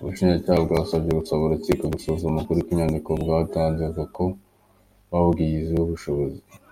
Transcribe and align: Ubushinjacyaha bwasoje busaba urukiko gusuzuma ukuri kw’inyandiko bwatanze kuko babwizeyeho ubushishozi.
Ubushinjacyaha 0.00 0.60
bwasoje 0.66 1.08
busaba 1.18 1.42
urukiko 1.44 1.82
gusuzuma 1.94 2.36
ukuri 2.42 2.60
kw’inyandiko 2.64 3.08
bwatanze 3.22 3.84
kuko 3.96 4.22
babwizeyeho 5.10 5.84
ubushishozi. 5.86 6.40